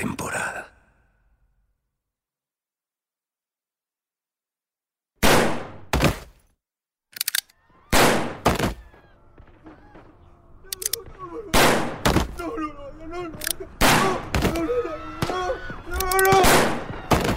[0.00, 0.66] temporada.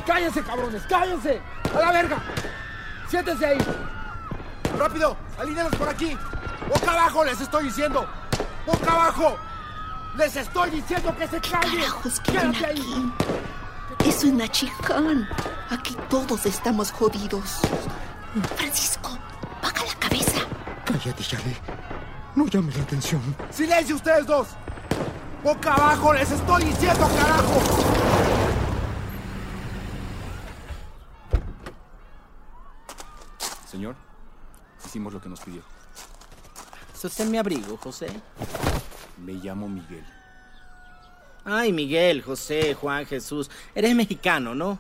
[0.06, 0.84] ¡Cállense, cabrones!
[0.84, 1.42] ¡Cállense!
[1.76, 2.18] ¡A la verga!
[3.10, 3.58] ¡Siéntense ahí!
[4.78, 5.18] ¡Rápido!
[5.38, 6.18] ¡Alínealos por aquí!
[6.70, 8.08] ¡Boca abajo, les estoy diciendo!
[8.66, 9.53] ¡Boca abajo!
[10.16, 11.80] ¡Les estoy diciendo que se callen!
[11.80, 13.14] Carajos, ¿qué ven ¡Quédate ahí!
[13.94, 14.10] aquí?
[14.10, 15.28] Es una chicán.
[15.70, 17.62] Aquí todos estamos jodidos.
[18.56, 19.10] Francisco,
[19.62, 20.42] baja la cabeza.
[20.86, 21.58] Cállate, Charlie.
[22.36, 23.22] No llames la atención.
[23.52, 24.48] ¡Silencio ustedes dos!
[25.44, 27.62] ¡Boca abajo, les estoy diciendo, carajo!
[33.70, 33.96] Señor,
[34.86, 35.62] hicimos lo que nos pidió.
[36.94, 38.08] Sostén mi abrigo, José.
[39.18, 40.06] Me llamo Miguel.
[41.46, 43.50] Ay, Miguel, José, Juan, Jesús.
[43.76, 44.80] Eres mexicano, ¿no?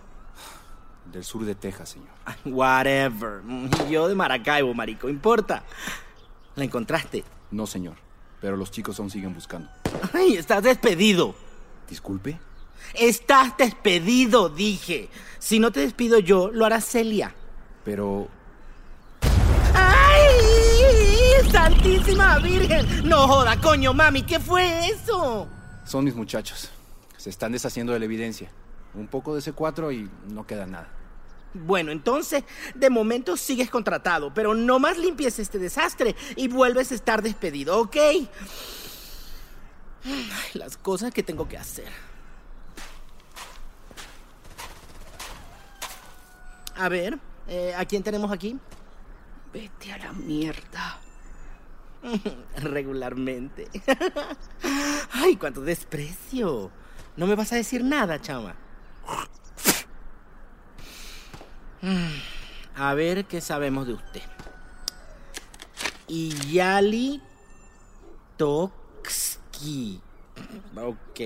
[1.11, 2.09] Del sur de Texas, señor.
[2.25, 3.41] Ay, whatever.
[3.87, 5.09] Y yo de Maracaibo, marico.
[5.09, 5.63] ¿Importa?
[6.55, 7.23] ¿La encontraste?
[7.51, 7.95] No, señor.
[8.39, 9.69] Pero los chicos aún siguen buscando.
[10.13, 11.35] Ay, estás despedido.
[11.89, 12.39] Disculpe.
[12.93, 15.09] Estás despedido, dije.
[15.39, 17.35] Si no te despido yo, lo hará Celia.
[17.83, 18.29] Pero
[21.53, 23.07] ¡Santísima Virgen!
[23.07, 25.47] No joda, coño, mami, ¿qué fue eso?
[25.85, 26.71] son mis muchachos.
[27.15, 28.49] Se están deshaciendo de la evidencia.
[28.95, 30.87] Un poco de C4 y no queda nada.
[31.53, 32.43] Bueno, entonces,
[32.73, 37.79] de momento sigues contratado, pero no más limpies este desastre y vuelves a estar despedido,
[37.79, 37.97] ¿ok?
[40.05, 41.91] Ay, las cosas que tengo que hacer.
[46.75, 48.57] A ver, eh, ¿a quién tenemos aquí?
[49.53, 51.02] Vete a la mierda.
[52.57, 53.69] Regularmente.
[55.11, 56.71] Ay, cuánto desprecio.
[57.15, 58.55] No me vas a decir nada, chama.
[62.75, 64.21] A ver qué sabemos de usted.
[66.07, 67.21] Iyali
[68.37, 70.01] Toksky.
[70.75, 71.19] Ok.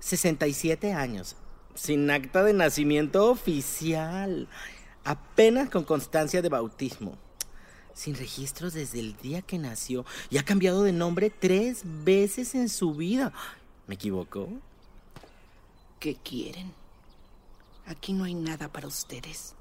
[0.00, 1.36] 67 años.
[1.74, 4.48] Sin acta de nacimiento oficial.
[5.04, 7.18] Apenas con constancia de bautismo.
[7.98, 10.06] Sin registros desde el día que nació.
[10.30, 13.32] Y ha cambiado de nombre tres veces en su vida.
[13.88, 14.48] ¿Me equivocó?
[15.98, 16.72] ¿Qué quieren?
[17.86, 19.56] Aquí no hay nada para ustedes.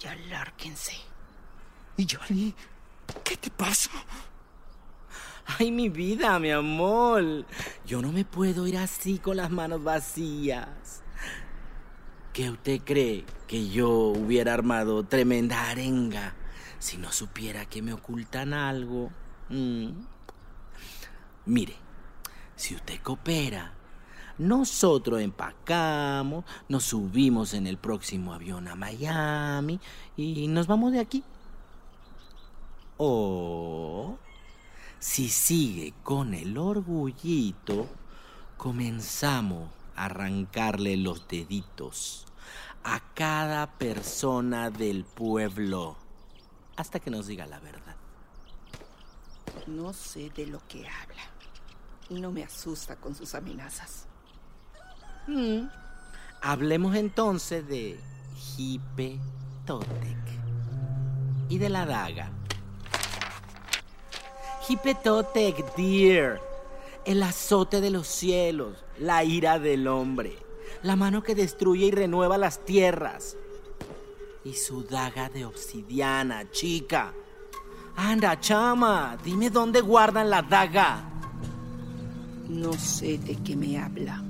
[0.00, 0.94] Ya lárguense.
[1.98, 2.54] ¿Y Johnny?
[3.22, 3.90] ¿Qué te pasa?
[5.58, 7.44] Ay, mi vida, mi amor.
[7.84, 11.02] Yo no me puedo ir así con las manos vacías.
[12.32, 16.34] ¿Qué usted cree que yo hubiera armado tremenda arenga
[16.78, 19.10] si no supiera que me ocultan algo?
[19.48, 19.90] ¿Mm?
[21.46, 21.76] Mire,
[22.56, 23.72] si usted coopera,
[24.38, 29.80] nosotros empacamos, nos subimos en el próximo avión a Miami
[30.16, 31.24] y nos vamos de aquí.
[32.98, 34.18] O
[34.98, 37.86] si sigue con el orgullito,
[38.56, 42.26] comenzamos a arrancarle los deditos
[42.84, 45.96] a cada persona del pueblo
[46.76, 47.96] hasta que nos diga la verdad.
[49.66, 51.22] No sé de lo que habla
[52.08, 54.06] y no me asusta con sus amenazas.
[55.26, 55.68] Mm.
[56.42, 57.98] Hablemos entonces de
[58.56, 59.18] Hipe
[59.64, 60.16] Totec
[61.48, 62.30] y de la daga.
[64.68, 66.40] Hipe Totec, dear,
[67.04, 70.36] el azote de los cielos, la ira del hombre,
[70.82, 73.36] la mano que destruye y renueva las tierras.
[74.46, 77.12] Y su daga de obsidiana, chica.
[77.96, 81.02] Anda, chama, dime dónde guardan la daga.
[82.48, 84.22] No sé de qué me habla.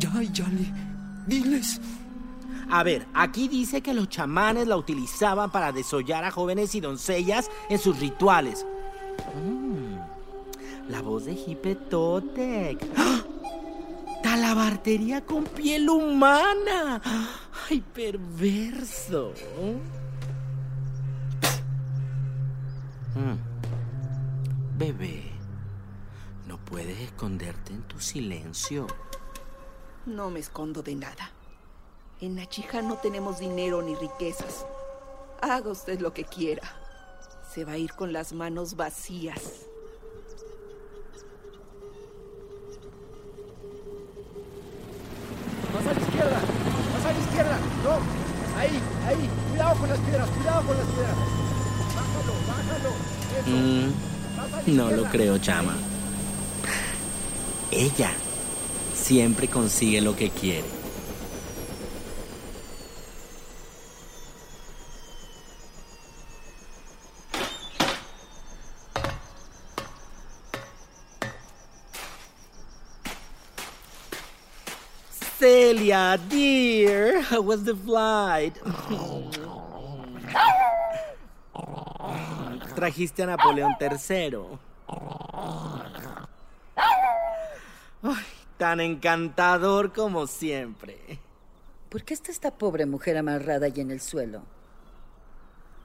[0.00, 0.72] Ya, Yali,
[1.28, 1.80] diles.
[2.68, 7.48] A ver, aquí dice que los chamanes la utilizaban para desollar a jóvenes y doncellas
[7.68, 8.66] en sus rituales.
[9.36, 12.84] Mm, la voz de Hipetotec.
[12.96, 13.22] ¡Ah!
[14.24, 17.00] Talabartería con piel humana.
[17.68, 19.32] ¡Ay, perverso!
[23.16, 23.36] Mm.
[24.78, 25.22] Bebé,
[26.46, 28.86] no puedes esconderte en tu silencio.
[30.04, 31.30] No me escondo de nada.
[32.20, 34.66] En Nachija no tenemos dinero ni riquezas.
[35.40, 36.62] Haga usted lo que quiera.
[37.52, 39.66] Se va a ir con las manos vacías.
[45.74, 46.40] Más a la izquierda,
[46.92, 47.58] más a la izquierda.
[47.84, 47.94] No,
[48.58, 49.30] ahí, ahí.
[49.50, 51.16] Cuidado con las piedras, cuidado con las piedras.
[51.96, 52.90] Bájalo, bájalo.
[53.36, 53.50] Eso.
[53.50, 55.74] Mm, Más a la no lo creo, chama.
[57.70, 58.10] Ella
[58.94, 60.76] siempre consigue lo que quiere.
[75.38, 78.58] Celia, dear, how was the flight?
[82.76, 84.36] Trajiste a Napoleón III.
[88.02, 88.24] Ay,
[88.58, 91.18] tan encantador como siempre.
[91.88, 94.42] ¿Por qué está esta pobre mujer amarrada y en el suelo?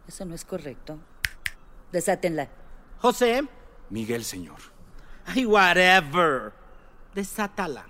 [0.06, 1.00] Eso no es correcto.
[1.94, 2.50] Desátenla.
[3.00, 3.48] José.
[3.90, 4.60] Miguel, señor.
[5.26, 6.52] Ay, whatever.
[7.16, 7.86] Desátala.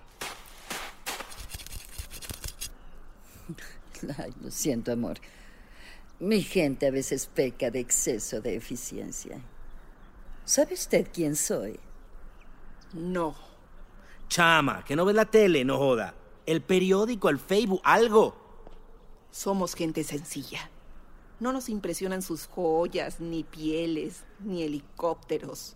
[4.20, 5.18] Ay, lo siento, amor.
[6.22, 9.42] Mi gente a veces peca de exceso de eficiencia.
[10.46, 11.80] ¿Sabe usted quién soy?
[12.94, 13.34] No.
[14.30, 16.14] Chama, que no ves la tele, no joda.
[16.46, 18.36] El periódico, el Facebook, algo.
[19.32, 20.70] Somos gente sencilla.
[21.40, 25.76] No nos impresionan sus joyas, ni pieles, ni helicópteros.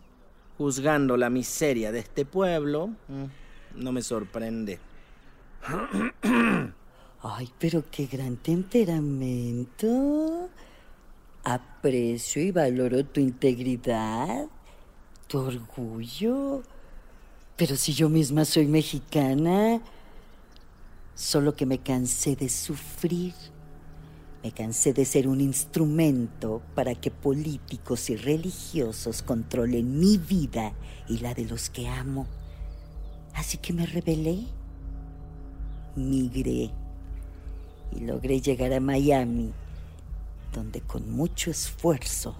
[0.59, 3.25] Juzgando la miseria de este pueblo, mm,
[3.77, 4.79] no me sorprende.
[7.21, 10.49] Ay, pero qué gran temperamento.
[11.43, 14.47] Aprecio y valoro tu integridad,
[15.27, 16.63] tu orgullo.
[17.55, 19.81] Pero si yo misma soy mexicana,
[21.15, 23.33] solo que me cansé de sufrir.
[24.43, 30.73] Me cansé de ser un instrumento para que políticos y religiosos controlen mi vida
[31.07, 32.27] y la de los que amo.
[33.33, 34.43] Así que me rebelé,
[35.95, 36.71] migré
[37.91, 39.53] y logré llegar a Miami,
[40.53, 42.35] donde con mucho esfuerzo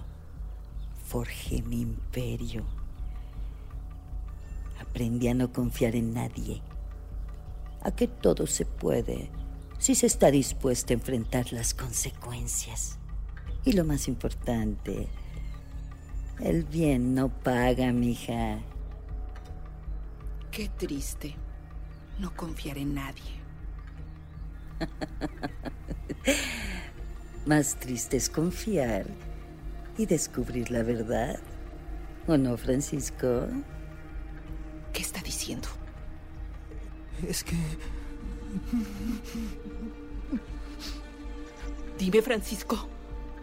[1.06, 2.64] forjé mi imperio.
[4.80, 6.62] Aprendí a no confiar en nadie,
[7.82, 9.30] a que todo se puede
[9.78, 12.98] si se está dispuesto a enfrentar las consecuencias.
[13.66, 15.08] Y lo más importante,
[16.40, 18.60] el bien no paga, mija.
[20.52, 21.36] Qué triste.
[22.20, 23.45] No confiar en nadie.
[27.46, 29.05] Más triste es confiar
[29.98, 31.39] y descubrir la verdad.
[32.27, 33.48] ¿O no, Francisco?
[34.94, 35.67] ¿Qué está diciendo?
[37.27, 37.55] Es que
[41.98, 42.88] Dime, Francisco,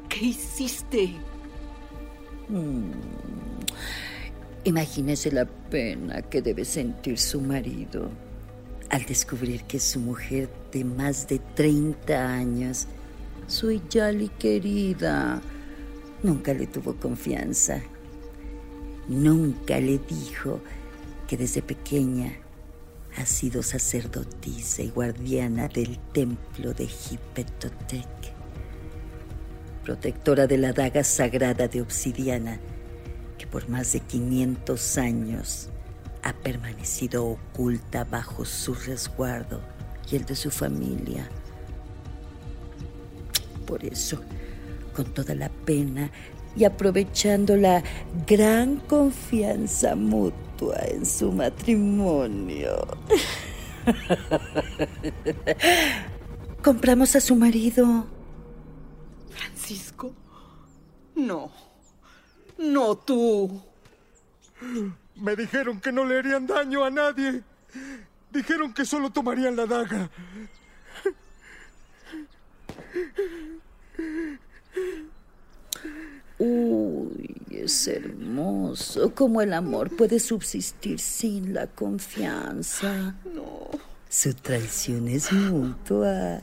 [0.08, 1.14] ¿qué hiciste?
[2.48, 2.92] Mm.
[4.64, 8.10] Imagínese la pena que debe sentir su marido
[8.92, 12.86] al descubrir que su mujer de más de 30 años,
[13.46, 15.40] su Yali querida,
[16.22, 17.80] nunca le tuvo confianza.
[19.08, 20.60] Nunca le dijo
[21.26, 22.34] que desde pequeña
[23.16, 28.06] ha sido sacerdotisa y guardiana del templo de Hipetotec,
[29.84, 32.60] protectora de la daga sagrada de obsidiana
[33.38, 35.70] que por más de 500 años
[36.22, 39.60] ha permanecido oculta bajo su resguardo
[40.10, 41.28] y el de su familia.
[43.66, 44.20] Por eso,
[44.94, 46.10] con toda la pena
[46.54, 47.82] y aprovechando la
[48.26, 52.86] gran confianza mutua en su matrimonio,
[56.62, 58.06] compramos a su marido.
[59.30, 60.12] Francisco,
[61.16, 61.50] no,
[62.58, 63.62] no tú.
[65.22, 67.44] Me dijeron que no le harían daño a nadie.
[68.32, 70.10] Dijeron que solo tomarían la daga.
[76.38, 83.14] Uy, es hermoso cómo el amor puede subsistir sin la confianza.
[83.24, 83.70] No.
[84.08, 86.40] Su traición es mutua,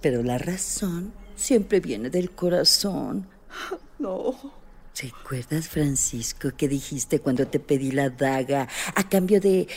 [0.00, 3.28] pero la razón siempre viene del corazón.
[4.00, 4.34] No.
[5.00, 9.68] ¿Recuerdas, Francisco, que dijiste cuando te pedí la daga a cambio de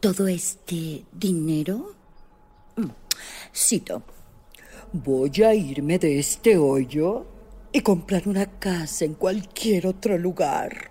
[0.00, 1.94] todo este dinero?
[2.74, 2.90] Mm,
[3.54, 4.02] Cito,
[4.92, 7.24] voy a irme de este hoyo
[7.72, 10.90] y comprar una casa en cualquier otro lugar.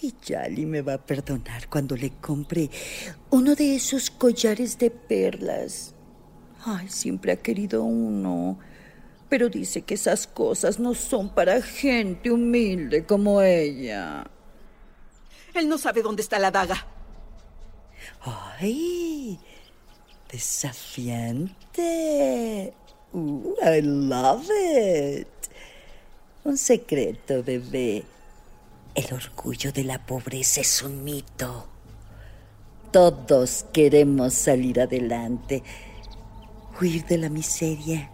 [0.00, 2.70] Y Yali me va a perdonar cuando le compre
[3.28, 5.94] uno de esos collares de perlas.
[6.64, 8.58] Ay, siempre ha querido uno.
[9.28, 14.26] Pero dice que esas cosas no son para gente humilde como ella.
[15.54, 16.86] Él no sabe dónde está la daga.
[18.22, 19.38] ¡Ay!
[20.30, 21.54] Desafiante.
[23.12, 25.28] Ooh, I love it.
[26.44, 28.04] Un secreto, bebé.
[28.94, 31.66] El orgullo de la pobreza es un mito.
[32.90, 35.62] Todos queremos salir adelante,
[36.80, 38.10] huir de la miseria.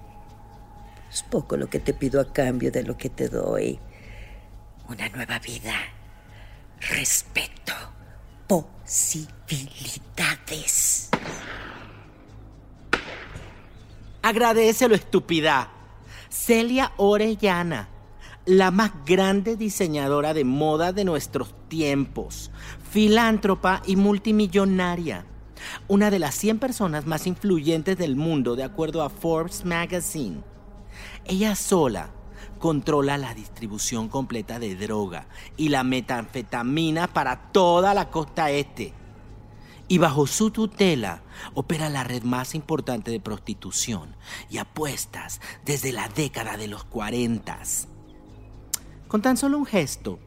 [1.15, 3.79] Es poco lo que te pido a cambio de lo que te doy.
[4.89, 5.77] Una nueva vida,
[6.91, 7.73] respeto,
[8.49, 11.11] posibilidades.
[14.23, 15.71] Agradecelo, estúpida.
[16.29, 17.89] Celia Orellana,
[18.45, 22.51] la más grande diseñadora de moda de nuestros tiempos,
[22.91, 25.27] filántropa y multimillonaria.
[25.87, 30.43] Una de las 100 personas más influyentes del mundo, de acuerdo a Forbes Magazine.
[31.27, 32.11] Ella sola
[32.59, 35.27] controla la distribución completa de droga
[35.57, 38.93] y la metanfetamina para toda la costa este.
[39.89, 41.23] Y bajo su tutela
[41.55, 44.17] opera la red más importante de prostitución
[44.51, 47.59] y apuestas desde la década de los 40.
[49.09, 50.19] Con tan solo un gesto,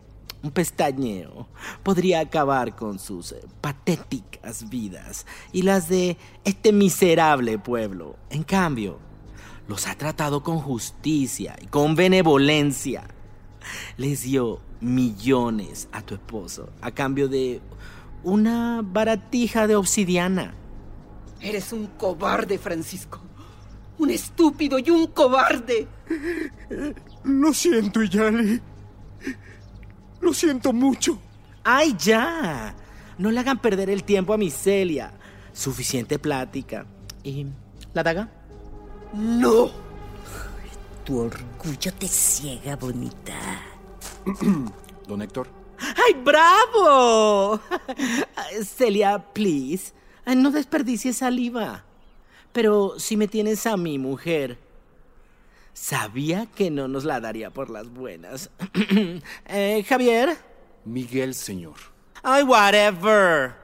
[0.41, 1.47] un pestañeo,
[1.83, 8.15] podría acabar con sus patéticas vidas y las de este miserable pueblo.
[8.29, 8.99] En cambio,
[9.67, 13.07] los ha tratado con justicia y con benevolencia.
[13.97, 17.61] Les dio millones a tu esposo a cambio de
[18.23, 20.53] una baratija de obsidiana.
[21.41, 23.21] Eres un cobarde, Francisco.
[23.97, 25.87] Un estúpido y un cobarde.
[27.23, 28.61] Lo siento, Yali.
[30.21, 31.19] Lo siento mucho.
[31.63, 32.75] ¡Ay, ya!
[33.17, 35.13] No le hagan perder el tiempo a mi Celia.
[35.51, 36.85] Suficiente plática.
[37.23, 37.47] ¿Y
[37.93, 38.29] la daga?
[39.13, 39.71] No.
[41.05, 43.37] Tu orgullo te ciega, bonita.
[45.07, 45.47] Don Héctor.
[45.79, 47.59] ¡Ay, bravo!
[48.65, 49.93] Celia, please.
[50.25, 51.83] No desperdicies saliva.
[52.51, 54.57] Pero si me tienes a mi mujer,
[55.73, 58.49] sabía que no nos la daría por las buenas.
[59.45, 60.37] Eh, Javier.
[60.85, 61.75] Miguel, señor.
[62.23, 63.55] Ay, whatever.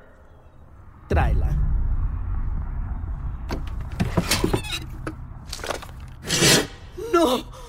[1.09, 1.52] Tráela.
[7.23, 7.63] ¡No!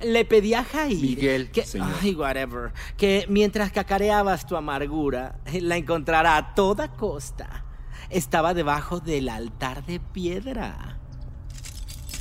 [0.00, 1.88] Le pedí a Jair Miguel, que, señor.
[2.00, 7.64] ay, whatever, que mientras cacareabas tu amargura, la encontrara a toda costa.
[8.08, 10.98] Estaba debajo del altar de piedra.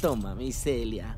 [0.02, 1.18] Toma, mi Celia.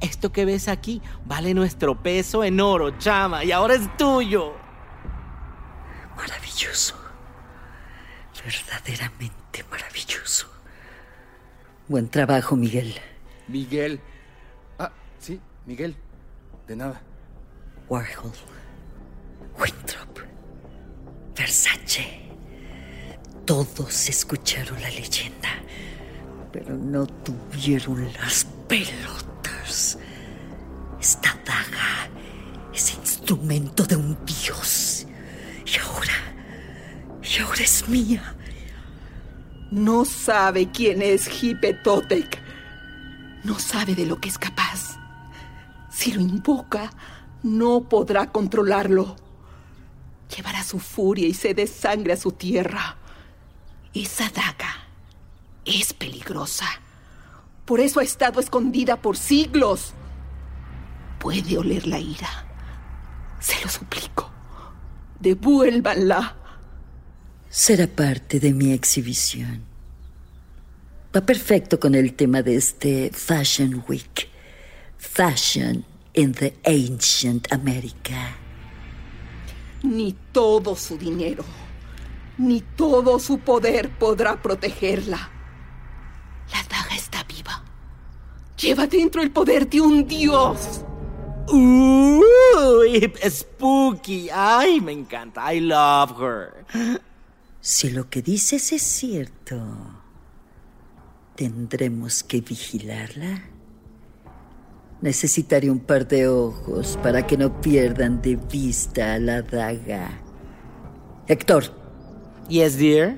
[0.00, 4.54] Esto que ves aquí vale nuestro peso en oro, chama, y ahora es tuyo.
[6.16, 6.94] Maravilloso.
[8.44, 10.46] Verdaderamente maravilloso.
[11.88, 12.94] Buen trabajo, Miguel.
[13.48, 14.00] Miguel.
[15.20, 15.94] Sí, Miguel.
[16.66, 17.00] De nada.
[17.88, 18.32] Warhol.
[19.58, 20.18] Winthrop.
[21.36, 22.22] Versace.
[23.44, 25.48] Todos escucharon la leyenda,
[26.52, 29.98] pero no tuvieron las pelotas.
[31.00, 32.08] Esta daga
[32.72, 35.06] es instrumento de un dios.
[35.66, 36.12] Y ahora
[37.22, 38.34] Y ahora es mía.
[39.70, 42.40] No sabe quién es Hipetotec.
[43.44, 44.89] No sabe de lo que es capaz.
[46.00, 46.90] Si lo invoca,
[47.42, 49.16] no podrá controlarlo.
[50.34, 52.96] Llevará su furia y sed de sangre a su tierra.
[53.92, 54.88] Esa daga
[55.66, 56.64] es peligrosa.
[57.66, 59.92] Por eso ha estado escondida por siglos.
[61.18, 62.46] Puede oler la ira.
[63.38, 64.30] Se lo suplico.
[65.20, 66.34] Devuélvanla.
[67.50, 69.64] Será parte de mi exhibición.
[71.14, 74.30] Va perfecto con el tema de este Fashion Week.
[74.96, 78.36] Fashion in the Ancient America.
[79.82, 81.44] Ni todo su dinero,
[82.38, 85.30] ni todo su poder podrá protegerla.
[86.52, 87.62] La daga está viva.
[88.56, 90.82] Lleva dentro el poder de un dios.
[91.52, 94.28] Uy, spooky.
[94.32, 95.52] Ay, me encanta.
[95.52, 96.66] I love her.
[97.60, 99.60] Si lo que dices es cierto,
[101.34, 103.49] tendremos que vigilarla.
[105.02, 110.10] Necesitaré un par de ojos para que no pierdan de vista a la daga.
[111.26, 111.64] Héctor.
[112.48, 113.16] Yes, dear.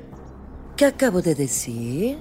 [0.76, 2.18] ¿Qué acabo de decir?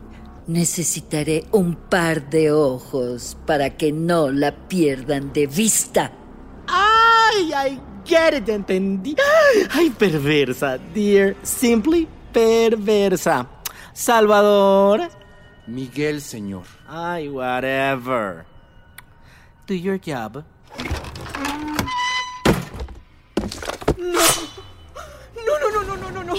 [0.48, 6.12] Necesitaré un par de ojos para que no la pierdan de vista.
[6.68, 9.16] Ay, I get it, entendí.
[9.70, 11.36] Ay, perversa, dear.
[11.44, 13.48] Simply perversa.
[13.94, 15.02] Salvador.
[15.68, 16.64] Miguel, señor.
[16.88, 18.51] Ay, whatever.
[19.72, 20.44] Do your job.
[23.98, 26.36] No, no, no, no, no, no, no.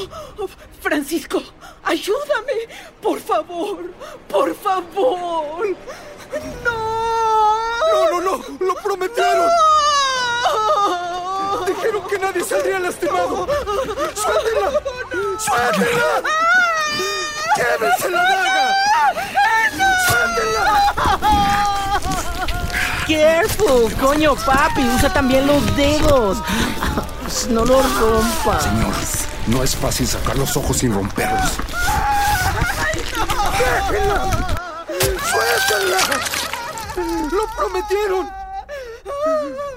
[0.83, 1.43] Francisco,
[1.83, 2.69] ayúdame.
[3.01, 3.91] Por favor,
[4.29, 5.67] por favor.
[6.63, 6.77] No.
[7.89, 8.33] No, no, no.
[8.67, 9.49] Lo prometieron.
[11.67, 13.47] Dijeron que nadie saldría lastimado.
[14.15, 14.73] ¡Suéltela!
[15.39, 16.23] ¡Suéltela!
[17.57, 18.77] ¡Llévense la daga!
[20.07, 20.63] ¡Suéltela!
[23.07, 24.83] Careful, coño, papi.
[24.97, 26.39] Usa también los dedos.
[27.49, 28.63] No los rompas.
[28.63, 28.95] Señor,
[29.47, 31.53] no es fácil sacar los ojos sin romperlos.
[33.59, 34.23] ¡Déjenla!
[35.31, 35.99] ¡Suéltala!
[37.31, 38.31] ¡Lo prometieron!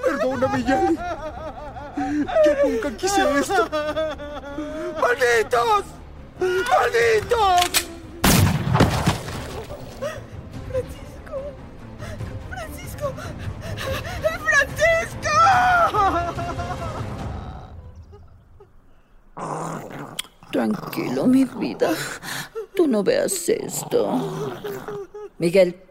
[0.06, 1.00] Perdóname, Yali.
[2.46, 3.70] Yo nunca quise esto.
[5.02, 5.86] ¡Malditos!
[6.40, 7.85] ¡Malditos!
[14.44, 15.30] Francisco.
[19.34, 19.66] Francisco.
[20.52, 21.94] Tranquilo, mi vida.
[22.76, 24.62] Tú no veas esto.
[25.38, 25.82] Miguel,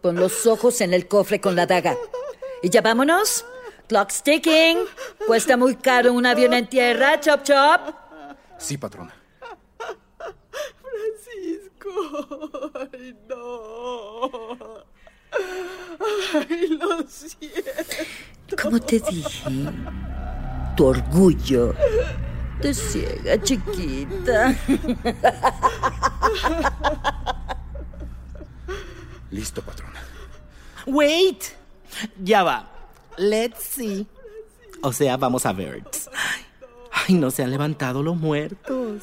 [0.00, 1.96] pon los ojos en el cofre con la daga.
[2.62, 3.44] Y ya vámonos.
[3.88, 4.78] Clock's ticking.
[5.26, 7.80] Cuesta muy caro un avión en tierra, chop chop.
[8.58, 9.14] Sí, patrona.
[10.80, 11.90] Francisco.
[12.92, 14.95] Ay, no.
[15.32, 18.56] Ay, lo siento.
[18.62, 19.50] Como te dije,
[20.76, 21.74] tu orgullo
[22.60, 24.56] te ciega, chiquita.
[29.30, 30.00] Listo, patrona.
[30.86, 31.44] Wait.
[32.22, 32.68] Ya va.
[33.18, 34.06] Let's see.
[34.82, 35.82] O sea, vamos a ver.
[36.92, 39.02] Ay, no se han levantado los muertos.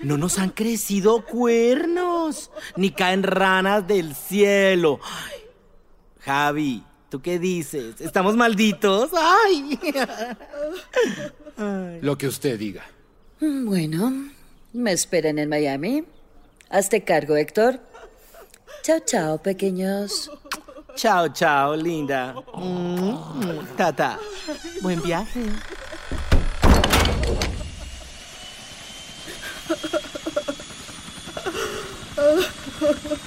[0.00, 2.50] No nos han crecido cuernos.
[2.76, 5.00] Ni caen ranas del cielo.
[5.02, 5.33] Ay,
[6.24, 8.00] Javi, ¿tú qué dices?
[8.00, 9.10] ¿Estamos malditos?
[9.14, 9.78] Ay.
[12.00, 12.84] Lo que usted diga.
[13.40, 14.30] Bueno,
[14.72, 16.04] me esperan en Miami.
[16.70, 17.78] Hazte cargo, Héctor.
[18.82, 20.30] Chao, chao, pequeños.
[20.94, 22.34] Chao, chao, linda.
[22.54, 24.18] Mm, Tata,
[24.80, 25.42] buen viaje.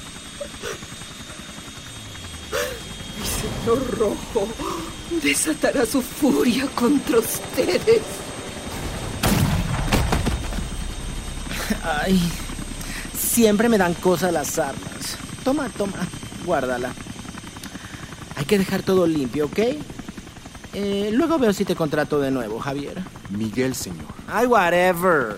[3.75, 4.47] Rojo
[5.21, 8.01] desatará su furia contra ustedes.
[11.83, 12.21] Ay,
[13.17, 15.17] siempre me dan cosas las armas.
[15.43, 15.97] Toma, toma,
[16.45, 16.93] guárdala.
[18.35, 19.59] Hay que dejar todo limpio, ¿ok?
[20.73, 23.01] Eh, luego veo si te contrato de nuevo, Javier.
[23.29, 24.07] Miguel, señor.
[24.27, 25.37] Ay, whatever.